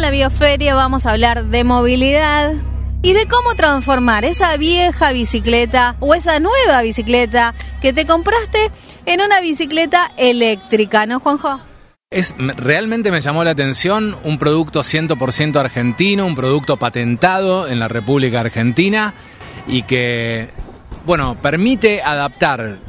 [0.00, 2.52] la bioferia vamos a hablar de movilidad
[3.00, 8.70] y de cómo transformar esa vieja bicicleta o esa nueva bicicleta que te compraste
[9.06, 11.60] en una bicicleta eléctrica, ¿no, Juanjo?
[12.10, 17.88] Es, realmente me llamó la atención un producto 100% argentino, un producto patentado en la
[17.88, 19.14] República Argentina
[19.66, 20.50] y que,
[21.06, 22.80] bueno, permite adaptar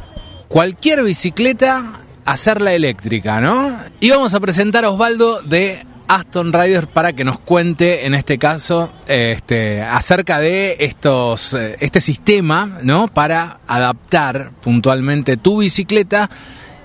[0.50, 1.86] cualquier bicicleta
[2.26, 3.78] a hacerla eléctrica, ¿no?
[4.02, 8.38] Y vamos a presentar a Osvaldo de Aston Riders para que nos cuente en este
[8.38, 16.30] caso este, acerca de estos eh, este sistema no para adaptar puntualmente tu bicicleta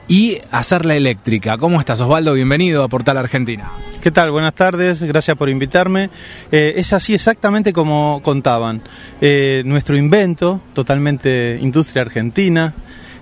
[0.09, 1.57] y hacerla eléctrica.
[1.57, 2.35] ¿Cómo estás Osvaldo?
[2.35, 3.71] Bienvenido a Portal Argentina.
[4.03, 4.31] ¿Qué tal?
[4.31, 6.11] Buenas tardes, gracias por invitarme.
[6.51, 8.83] Eh, es así exactamente como contaban.
[9.21, 12.75] Eh, nuestro invento, totalmente industria argentina,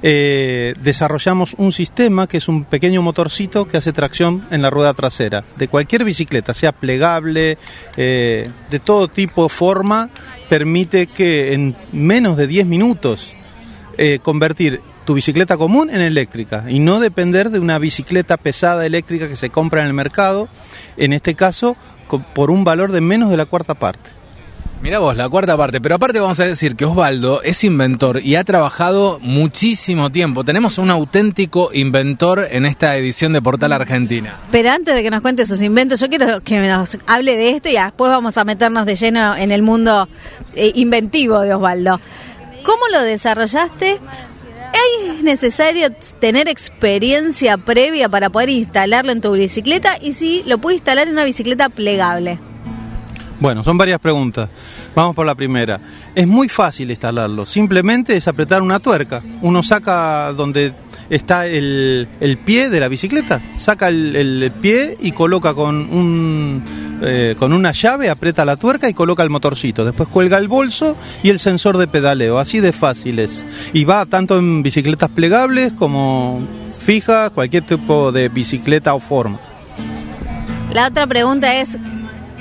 [0.02, 4.94] eh, desarrollamos un sistema que es un pequeño motorcito que hace tracción en la rueda
[4.94, 7.58] trasera de cualquier bicicleta, sea plegable,
[7.96, 10.08] eh, de todo tipo, forma,
[10.48, 13.34] permite que en menos de 10 minutos
[13.98, 19.28] eh, convertir tu bicicleta común en eléctrica y no depender de una bicicleta pesada eléctrica
[19.28, 20.48] que se compra en el mercado,
[20.96, 21.76] en este caso
[22.34, 24.19] por un valor de menos de la cuarta parte.
[24.82, 25.78] Mira vos, la cuarta parte.
[25.78, 30.42] Pero aparte vamos a decir que Osvaldo es inventor y ha trabajado muchísimo tiempo.
[30.42, 34.38] Tenemos un auténtico inventor en esta edición de Portal Argentina.
[34.50, 37.68] Pero antes de que nos cuente sus inventos, yo quiero que nos hable de esto
[37.68, 40.08] y después vamos a meternos de lleno en el mundo
[40.54, 42.00] eh, inventivo de Osvaldo.
[42.64, 43.98] ¿Cómo lo desarrollaste?
[44.72, 45.88] ¿Es necesario
[46.20, 49.98] tener experiencia previa para poder instalarlo en tu bicicleta?
[50.00, 52.38] Y si lo puedes instalar en una bicicleta plegable.
[53.40, 54.50] Bueno, son varias preguntas.
[54.94, 55.80] Vamos por la primera.
[56.14, 59.22] Es muy fácil instalarlo, simplemente es apretar una tuerca.
[59.40, 60.74] Uno saca donde
[61.08, 62.06] está el,
[62.44, 66.62] pie de la bicicleta, saca el, pie y coloca con, un,
[67.02, 69.84] eh, con una llave, aprieta la tuerca y coloca el motorcito.
[69.86, 73.44] Después cuelga el bolso y el sensor de pedaleo, así de fácil es.
[73.72, 76.40] Y va tanto en bicicletas plegables como
[76.78, 79.40] fijas, cualquier tipo de bicicleta o forma.
[80.72, 81.76] La otra pregunta es,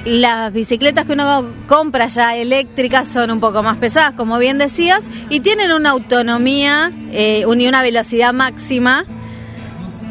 [0.10, 5.08] las bicicletas que uno compra ya eléctricas son un poco más pesadas, como bien decías,
[5.30, 9.06] y tienen una autonomía eh, y una velocidad máxima.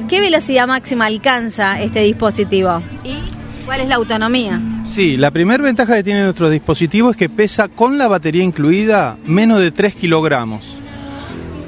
[0.09, 2.83] ¿Qué velocidad máxima alcanza este dispositivo?
[3.05, 3.19] ¿Y
[3.67, 4.61] cuál es la autonomía?
[4.91, 9.19] Sí, la primera ventaja que tiene nuestro dispositivo es que pesa con la batería incluida
[9.25, 10.79] menos de 3 kilogramos.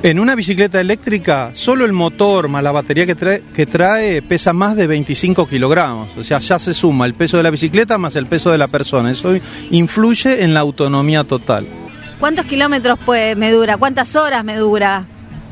[0.03, 4.55] En una bicicleta eléctrica, solo el motor más la batería que trae, que trae pesa
[4.55, 6.16] más de 25 kilogramos.
[6.16, 8.66] O sea, ya se suma el peso de la bicicleta más el peso de la
[8.66, 9.10] persona.
[9.10, 9.34] Eso
[9.71, 11.66] influye en la autonomía total.
[12.19, 12.99] ¿Cuántos kilómetros
[13.37, 13.77] me dura?
[13.77, 15.05] ¿Cuántas horas me dura?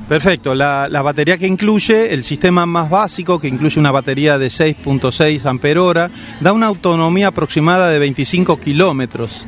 [0.08, 4.46] Perfecto, la, la, batería que incluye, el sistema más básico, que incluye una batería de
[4.46, 6.10] 6.6 amperhora,
[6.40, 9.46] da una autonomía aproximada de 25 kilómetros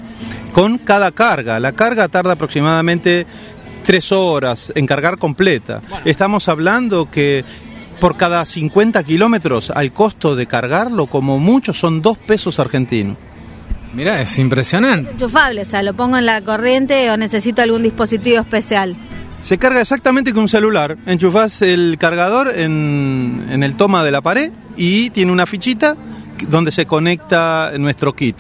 [0.53, 1.61] con cada carga.
[1.61, 3.27] La carga tarda aproximadamente
[3.85, 5.81] tres horas en cargar completa.
[6.05, 7.45] Estamos hablando que
[8.01, 13.17] por cada 50 kilómetros al costo de cargarlo, como mucho, son dos pesos argentinos.
[13.93, 15.09] Mira, es impresionante.
[15.09, 18.97] Es enchufable, o sea, lo pongo en la corriente o necesito algún dispositivo especial.
[19.43, 20.97] Se carga exactamente con un celular.
[21.07, 25.97] Enchufás el cargador en, en el toma de la pared y tiene una fichita
[26.49, 28.37] donde se conecta nuestro kit.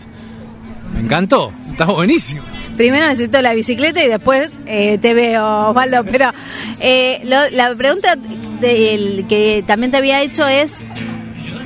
[0.92, 2.42] Me encantó, está buenísimo
[2.80, 6.02] primero necesito la bicicleta y después eh, te veo, Osvaldo.
[6.02, 6.32] Pero
[6.80, 8.16] eh, la pregunta
[8.58, 10.78] que también te había hecho es,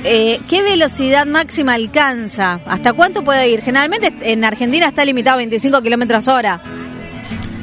[0.03, 2.59] eh, ¿qué velocidad máxima alcanza?
[2.65, 3.61] ¿Hasta cuánto puede ir?
[3.61, 6.61] Generalmente en Argentina está limitado a 25 kilómetros hora.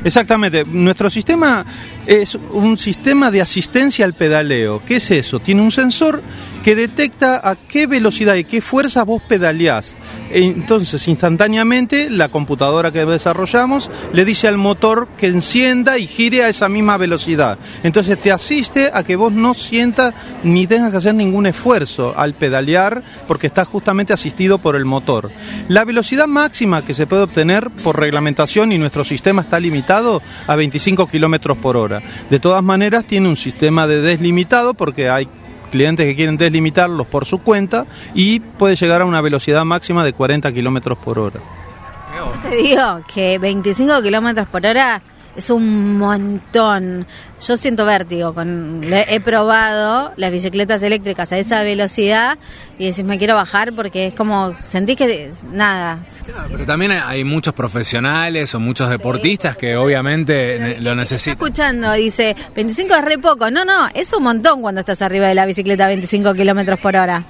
[0.03, 0.65] Exactamente.
[0.65, 1.67] Nuestro sistema
[2.07, 4.83] es un sistema de asistencia al pedaleo.
[4.87, 5.41] ¿Qué es eso?
[5.41, 6.23] Tiene un sensor
[6.63, 9.97] que detecta a qué velocidad y qué fuerza vos pedaleás.
[10.31, 16.49] Entonces, instantáneamente, la computadora que desarrollamos le dice al motor que encienda y gire a
[16.49, 17.59] esa misma velocidad.
[17.83, 22.33] Entonces, te asiste a que vos no sientas ni tengas que hacer ningún esfuerzo al
[22.33, 25.31] pedalear porque estás justamente asistido por el motor.
[25.69, 30.57] La velocidad máxima que se puede obtener por reglamentación y nuestro sistema está limitado a
[30.57, 32.01] 25 kilómetros por hora.
[32.31, 35.29] De todas maneras, tiene un sistema de deslimitado porque hay
[35.73, 40.13] clientes que quieren deslimitarlos por su cuenta y puede llegar a una velocidad máxima de
[40.13, 41.41] 40 kilómetros por hora.
[42.15, 45.03] Yo te digo que 25 kilómetros por hora
[45.37, 47.07] es un montón.
[47.41, 48.35] Yo siento vértigo.
[48.35, 52.39] Con, he probado las bicicletas eléctricas a esa velocidad
[52.79, 55.99] y decís, me quiero bajar porque es como, sentís que nada.
[56.51, 61.33] pero también hay muchos profesionales o muchos deportistas que obviamente lo necesitan.
[61.33, 63.51] escuchando, dice, 25 es re poco.
[63.51, 66.97] No, no, es un montón cuando estás arriba de la bicicleta a 25 kilómetros por
[66.97, 67.25] hora.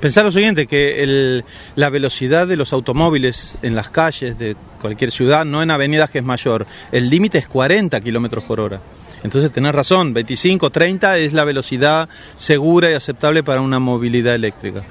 [0.00, 5.10] Pensar lo siguiente, que el, la velocidad de los automóviles en las calles de cualquier
[5.10, 8.80] ciudad, no en avenidas que es mayor, el límite es 40 kilómetros por hora.
[9.24, 14.84] Entonces tenés razón, 25, 30 es la velocidad segura y aceptable para una movilidad eléctrica.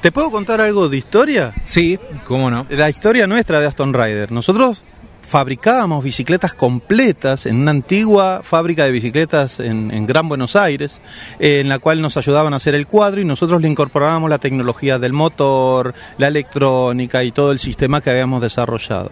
[0.00, 1.54] ¿Te puedo contar algo de historia?
[1.64, 2.66] Sí, cómo no.
[2.70, 4.32] La historia nuestra de Aston Rider.
[4.32, 4.84] Nosotros
[5.22, 11.00] fabricábamos bicicletas completas en una antigua fábrica de bicicletas en, Gran Buenos Aires,
[11.38, 14.38] eh, en la cual nos ayudaban a hacer el cuadro y nosotros le incorporábamos la
[14.38, 19.10] tecnología del motor, la electrónica y todo el sistema que habíamos desarrollado.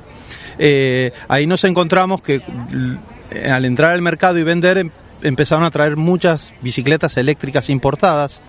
[0.59, 2.43] Eh, ahí nos encontramos que
[3.51, 4.91] al entrar al mercado y vender em,
[5.23, 8.43] empezaron a traer muchas bicicletas eléctricas importadas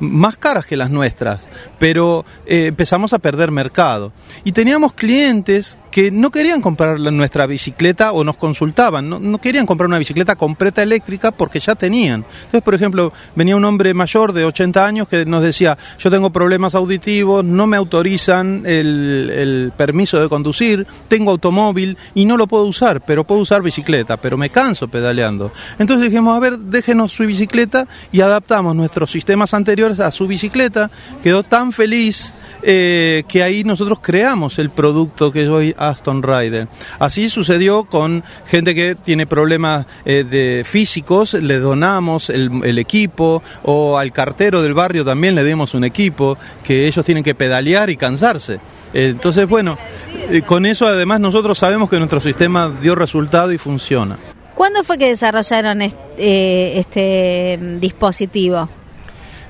[0.00, 1.48] más caras que las nuestras,
[1.78, 4.12] pero eh, empezamos a perder mercado.
[4.44, 9.86] Y teníamos clientes que no querían comprar nuestra bicicleta o nos consultaban, no, querían comprar
[9.86, 12.26] una bicicleta completa eléctrica porque ya tenían.
[12.44, 16.28] Entonces, por ejemplo, venía un hombre mayor de 80 años que nos decía, yo tengo
[16.28, 22.46] problemas auditivos, no me autorizan el, el permiso de conducir, tengo automóvil y no lo
[22.46, 25.50] puedo usar, pero puedo usar bicicleta, pero me canso pedaleando.
[25.78, 30.90] Entonces dijimos, a ver, déjenos su bicicleta y adaptamos nuestros sistemas anteriores a su bicicleta,
[31.22, 36.66] quedó tan feliz eh, que ahí nosotros creamos el producto que es hoy Aston Rider.
[36.98, 43.98] Así sucedió con gente que tiene problemas eh, de físicos, le donamos el, equipo, o
[43.98, 47.96] al cartero del barrio también le dimos un equipo, que ellos tienen que pedalear y
[47.96, 48.58] cansarse.
[48.92, 49.78] Entonces, bueno,
[50.30, 54.18] eh, con eso además nosotros sabemos que nuestro sistema dio resultado y funciona.
[54.56, 55.82] ¿Cuándo fue que desarrollaron
[56.16, 58.68] este dispositivo?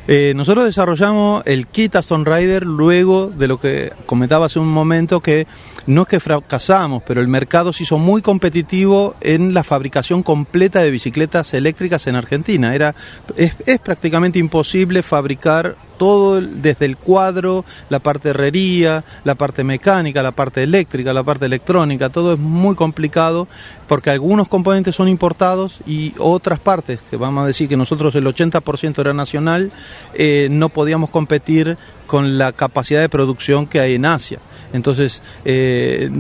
[0.08, 5.20] Eh, nosotros desarrollamos el kit Aston Rider luego de lo que comentaba hace un momento
[5.20, 5.47] que
[5.87, 10.81] no es que fracasamos, pero el mercado se hizo muy competitivo en la fabricación completa
[10.81, 12.75] de bicicletas eléctricas en Argentina.
[12.75, 12.94] Era,
[13.37, 20.32] es prácticamente imposible fabricar todo desde el cuadro, la parte herrería, la parte mecánica, la
[20.32, 23.48] parte eléctrica, la parte electrónica, todo es muy complicado
[23.88, 28.26] porque algunos componentes son importados y otras partes, que vamos a decir que nosotros el
[28.26, 29.70] 80% era nacional,
[30.14, 31.76] eh, no podíamos competir
[32.06, 34.38] con la capacidad de producción que hay en Asia.
[34.73, 36.11] Entonces eh,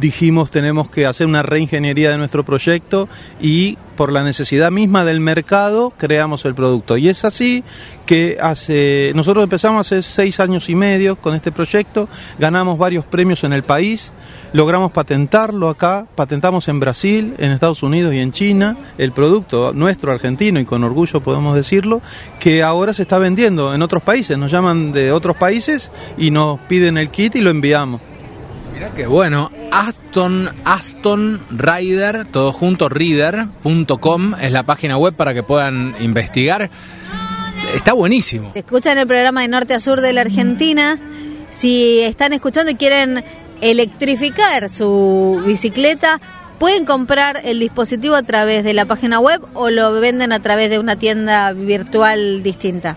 [0.00, 3.08] dijimos tenemos que hacer una reingeniería de nuestro proyecto
[3.40, 6.96] y por la necesidad misma del mercado creamos el producto.
[6.96, 7.64] Y es así
[8.04, 12.08] que hace nosotros empezamos hace seis años y medio con este proyecto,
[12.38, 14.12] ganamos varios premios en el país,
[14.52, 20.12] logramos patentarlo acá, patentamos en Brasil, en Estados Unidos y en China el producto nuestro
[20.12, 22.00] argentino y con orgullo podemos decirlo,
[22.38, 26.58] que ahora se está vendiendo en otros países, nos llaman de otros países y nos
[26.60, 28.00] piden el kit y lo enviamos.
[28.72, 29.50] Mira qué bueno.
[29.70, 36.70] Aston, Aston Rider, todo junto, reader.com es la página web para que puedan investigar.
[37.74, 38.52] Está buenísimo.
[38.54, 40.98] Escuchan el programa de norte a sur de la Argentina.
[41.50, 43.24] Si están escuchando y quieren
[43.60, 46.20] electrificar su bicicleta,
[46.58, 50.70] pueden comprar el dispositivo a través de la página web o lo venden a través
[50.70, 52.96] de una tienda virtual distinta.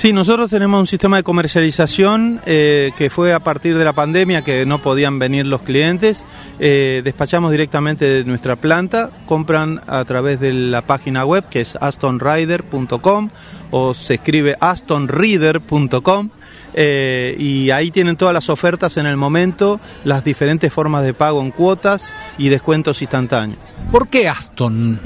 [0.00, 4.40] Sí, nosotros tenemos un sistema de comercialización eh, que fue a partir de la pandemia
[4.40, 6.24] que no podían venir los clientes.
[6.58, 11.76] Eh, despachamos directamente de nuestra planta, compran a través de la página web que es
[11.76, 13.28] astonrider.com
[13.72, 16.30] o se escribe astonreader.com.
[16.72, 21.42] Eh, y ahí tienen todas las ofertas en el momento, las diferentes formas de pago
[21.42, 23.60] en cuotas y descuentos instantáneos.
[23.92, 24.98] ¿Por qué Aston?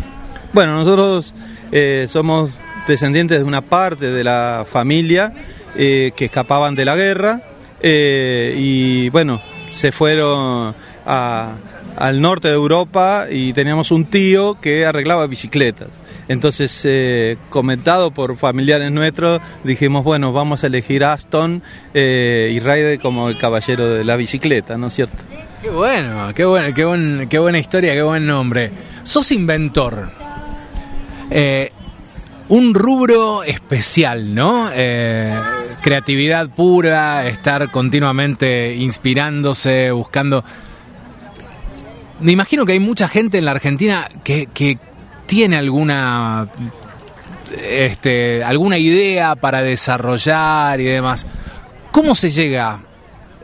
[0.52, 1.34] Bueno, nosotros
[2.06, 5.32] somos descendientes de una parte de la familia
[5.76, 7.42] eh, que escapaban de la guerra
[7.80, 9.40] eh, y bueno,
[9.72, 10.74] se fueron
[11.04, 15.88] al norte de Europa y teníamos un tío que arreglaba bicicletas.
[16.26, 21.62] Entonces, eh, comentado por familiares nuestros, dijimos, bueno, vamos a elegir Aston
[21.92, 25.18] y Raide como el caballero de la bicicleta, ¿no es cierto?
[25.60, 28.70] Qué bueno, qué, bueno, qué, buen, qué buena historia, qué buen nombre.
[29.02, 30.08] Sos inventor
[32.48, 34.70] un rubro especial, ¿no?
[34.72, 35.34] Eh,
[35.82, 40.44] creatividad pura, estar continuamente inspirándose, buscando...
[42.20, 44.78] Me imagino que hay mucha gente en la Argentina que,
[45.26, 46.48] tiene alguna
[47.66, 51.26] este, alguna idea para desarrollar y demás.
[51.90, 52.80] ¿Cómo se llega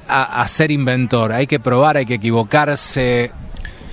[0.08, 1.32] a, ser inventor?
[1.32, 3.30] Hay que probar, hay que equivocarse.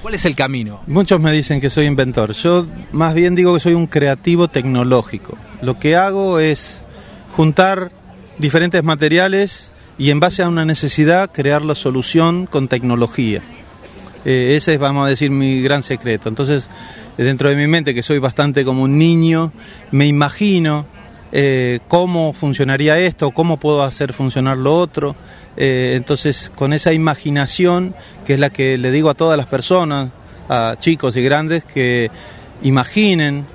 [0.08, 0.80] ¿Cuál es el camino?
[0.88, 2.32] Muchos me dicen que soy inventor.
[2.32, 5.38] Yo más bien digo que soy un creativo tecnológico.
[5.62, 6.86] Lo que hago es
[7.36, 7.92] juntar
[8.38, 13.42] diferentes materiales y en base a una necesidad crear la solución con tecnología.
[14.24, 16.30] Eh, ese es, vamos a decir, mi gran secreto.
[16.30, 16.70] Entonces,
[17.18, 19.52] dentro de mi mente, que soy bastante como un niño,
[19.92, 20.86] me imagino
[21.32, 25.16] eh, cómo funcionaría esto, cómo puedo hacer funcionar lo otro.
[25.58, 30.10] Eh, entonces, con esa imaginación, que es la que le digo a todas las personas,
[30.50, 32.10] a chicos y grandes, que
[32.62, 33.46] imaginen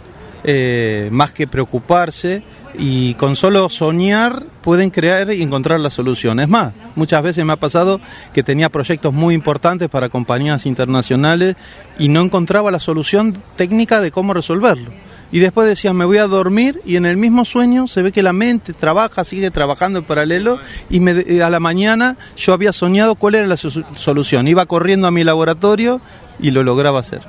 [0.44, 2.42] eh, más que preocuparse
[2.78, 6.40] y con solo soñar pueden crear y encontrar la solución.
[6.40, 8.00] Es más, muchas veces me ha pasado
[8.32, 11.56] que tenía proyectos muy importantes para compañías internacionales
[11.98, 14.90] y no encontraba la solución técnica de cómo resolverlo.
[15.32, 18.22] Y después decía, me voy a dormir y en el mismo sueño se ve que
[18.22, 20.58] la mente trabaja, sigue trabajando en paralelo
[20.90, 24.46] y me, a la mañana yo había soñado cuál era la solución.
[24.46, 26.02] Iba corriendo a mi laboratorio
[26.38, 27.22] y lo lograba hacer.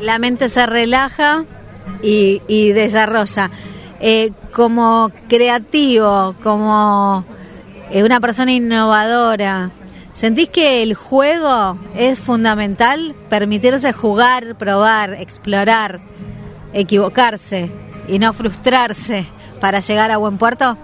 [0.00, 1.44] La mente se relaja
[2.02, 3.50] y, y desarrolla.
[4.00, 7.22] Eh, como creativo, como
[7.90, 9.70] eh, una persona innovadora,
[10.14, 13.14] ¿sentís que el juego es fundamental?
[13.28, 16.00] Permitirse jugar, probar, explorar,
[16.72, 17.70] equivocarse
[18.08, 19.26] y no frustrarse
[19.60, 20.76] para llegar a buen puerto?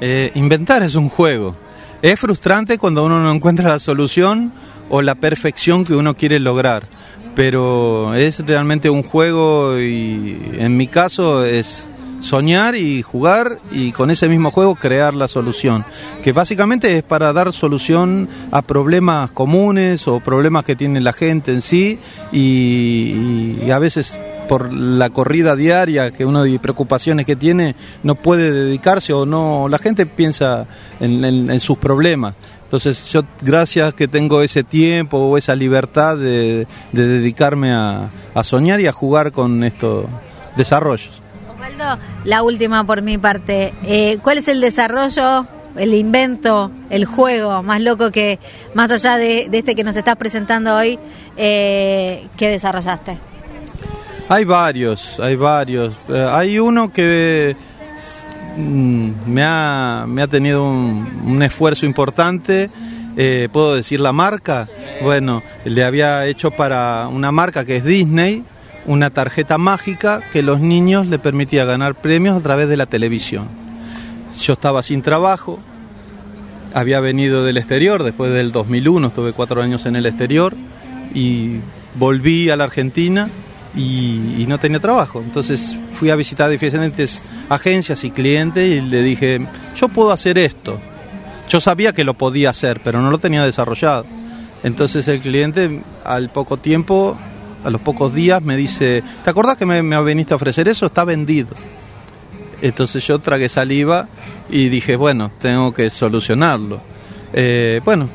[0.00, 1.56] Eh, inventar es un juego.
[2.02, 4.52] Es frustrante cuando uno no encuentra la solución
[4.90, 6.86] o la perfección que uno quiere lograr,
[7.34, 11.88] pero es realmente un juego y en mi caso es
[12.24, 15.84] soñar y jugar y con ese mismo juego crear la solución,
[16.22, 21.52] que básicamente es para dar solución a problemas comunes o problemas que tiene la gente
[21.52, 21.98] en sí
[22.32, 28.52] y, a veces por la corrida diaria que uno de preocupaciones que tiene no puede
[28.52, 30.66] dedicarse o no la gente piensa
[31.00, 32.34] en, sus problemas
[32.64, 38.08] entonces yo gracias que tengo ese tiempo o esa libertad de, dedicarme a,
[38.42, 40.06] soñar y a jugar con estos
[40.56, 41.24] desarrollos
[42.24, 43.74] la última por mi parte.
[43.84, 45.46] Eh, ¿Cuál es el desarrollo,
[45.76, 48.38] el invento, el juego más loco que,
[48.74, 50.98] más allá de, este que nos estás presentando hoy,
[51.36, 53.18] eh, que desarrollaste?
[54.28, 56.08] Hay varios, hay varios.
[56.08, 57.56] Eh, hay uno que
[58.56, 62.70] mm, me, ha, me ha tenido un, esfuerzo importante.
[63.52, 64.66] ¿Puedo decir la marca?
[65.00, 68.42] Bueno, le había hecho para una marca que es Disney,
[68.86, 73.46] una tarjeta mágica que los niños le permitía ganar premios a través de la televisión.
[74.40, 75.60] Yo estaba sin trabajo,
[76.74, 80.56] había venido del exterior, después del 2001 estuve cuatro años en el exterior
[81.14, 81.58] y
[81.94, 83.28] volví a la Argentina
[83.76, 85.20] y, no tenía trabajo.
[85.20, 90.78] Entonces fui a visitar diferentes agencias y clientes y le dije, yo puedo hacer esto.
[91.48, 94.06] Yo sabía que lo podía hacer, pero no lo tenía desarrollado.
[94.62, 97.16] Entonces el cliente al poco tiempo
[97.64, 100.86] a los pocos días me dice, ¿te acordás que me, me viniste a ofrecer eso?
[100.86, 101.54] Está vendido.
[102.62, 104.08] Entonces yo tragué saliva
[104.50, 106.80] y dije, bueno, tengo que solucionarlo.
[107.32, 108.08] Eh, bueno,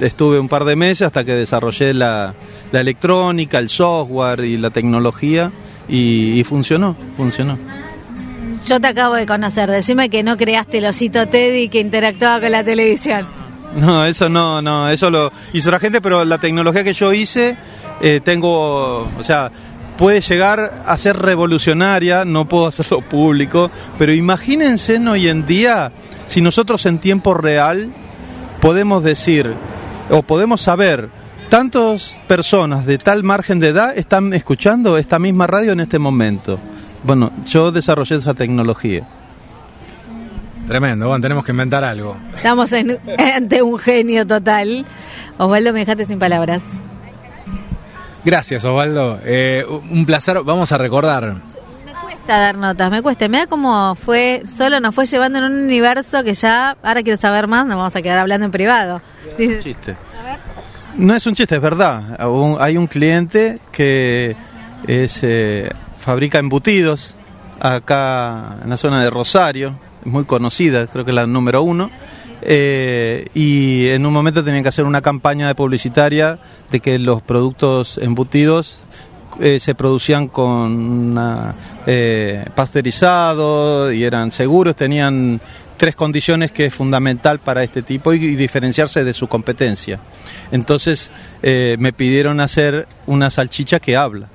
[0.00, 2.34] estuve un par de meses hasta que desarrollé la,
[2.72, 5.50] electrónica, el software y la tecnología
[5.88, 7.58] y, funcionó, funcionó.
[8.66, 12.52] Yo te acabo de conocer, decime que no creaste el osito Teddy que interactuaba con
[12.52, 13.26] la televisión.
[13.76, 17.56] No, eso no, no, eso lo hizo la gente, pero la tecnología que yo hice
[18.00, 19.50] eh, tengo, o sea,
[19.96, 25.92] puede llegar a ser revolucionaria, no puedo hacerlo público, pero imagínense hoy en día
[26.28, 27.90] si nosotros en tiempo real
[28.60, 29.54] podemos decir
[30.10, 31.10] o podemos saber
[31.48, 36.58] tantas personas de tal margen de edad están escuchando esta misma radio en este momento.
[37.02, 39.06] Bueno, yo desarrollé esa tecnología.
[40.66, 42.16] Tremendo, bueno, tenemos que inventar algo.
[42.36, 42.70] Estamos
[43.34, 44.84] ante un genio total.
[45.38, 46.60] Osvaldo, me dejaste sin palabras.
[48.24, 49.18] Gracias, Osvaldo.
[49.24, 50.42] Eh, un placer.
[50.42, 51.36] Vamos a recordar.
[51.86, 53.26] Me cuesta dar notas, me cuesta.
[53.28, 57.46] Mira cómo fue, solo nos fue llevando en un universo que ya, ahora quiero saber
[57.46, 59.00] más, nos vamos a quedar hablando en privado.
[59.38, 59.96] Es un chiste.
[60.98, 62.18] No es un chiste, es verdad.
[62.58, 64.34] Hay un cliente que
[64.84, 67.14] es, eh, fabrica embutidos
[67.60, 71.88] acá en la zona de Rosario, muy conocida, creo que es la número uno.
[72.42, 76.40] Eh, y en un momento tenían que hacer una campaña publicitaria
[76.70, 78.80] de que los productos embutidos
[79.40, 81.16] eh, se producían con
[81.86, 85.40] eh, pasteurizado y eran seguros, tenían
[85.78, 90.00] tres condiciones que es fundamental para este tipo y, diferenciarse de su competencia.
[90.52, 91.10] Entonces
[91.42, 94.28] eh, me pidieron hacer una salchicha que habla.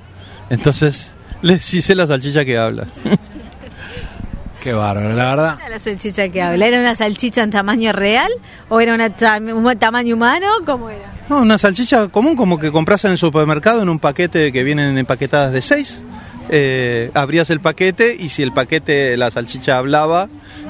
[0.49, 2.87] Entonces les hice la salchicha que habla.
[4.63, 5.59] Qué bárbaro, la verdad.
[5.69, 6.65] la salchicha que habla?
[6.65, 8.31] ¿Era una salchicha en tamaño real
[8.69, 10.47] o era un tamaño humano?
[10.65, 11.13] ¿Cómo era?
[11.27, 14.97] No, una salchicha común como que compras en el supermercado en un paquete que vienen
[14.97, 16.03] empaquetadas de seis.
[16.49, 20.29] Eh, abrías el paquete y si el paquete, la salchicha hablaba,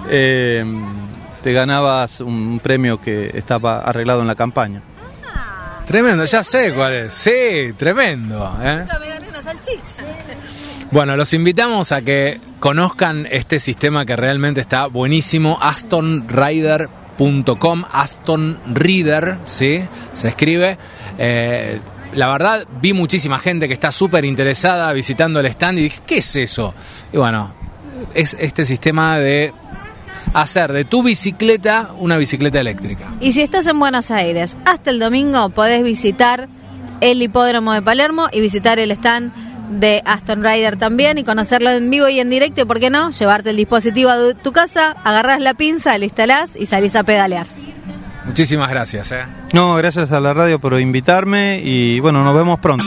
[0.10, 0.64] eh,
[1.42, 4.82] te ganabas un premio que estaba arreglado en la campaña.
[5.86, 7.14] Tremendo, ya sé cuál es.
[7.14, 8.58] Sí, tremendo.
[8.62, 8.80] ¿eh?
[8.80, 10.04] Nunca me gané una salchicha.
[10.92, 19.40] Bueno, los invitamos a que conozcan este sistema que realmente está buenísimo, astonrider.com, Aston Reader,
[19.44, 19.84] ¿sí?
[20.14, 20.78] Se escribe.
[21.18, 21.82] Eh,
[22.14, 26.20] la verdad, vi muchísima gente que está súper interesada visitando el stand y dije, ¿qué
[26.20, 26.76] es eso?
[27.12, 27.52] Y bueno,
[28.14, 29.52] es este sistema de
[30.34, 33.10] hacer de tu bicicleta una bicicleta eléctrica.
[33.20, 36.48] Y si estás en Buenos Aires, hasta el domingo podés visitar
[37.02, 39.32] el hipódromo de Palermo y visitar el stand
[39.80, 43.12] de Aston Rider también y conocerlo en vivo y en directo y por qué no,
[43.12, 47.46] llevarte el dispositivo a tu casa, agarras la pinza, la instalás y salís a pedalear.
[48.26, 49.12] Muchísimas gracias.
[49.12, 49.26] ¿eh?
[49.54, 52.86] No, gracias a la radio por invitarme y bueno, nos vemos pronto.